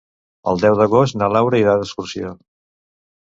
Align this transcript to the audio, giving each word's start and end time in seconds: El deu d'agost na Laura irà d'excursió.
El 0.51 0.61
deu 0.61 0.77
d'agost 0.79 1.17
na 1.21 1.27
Laura 1.35 1.61
irà 1.65 1.77
d'excursió. 1.81 2.31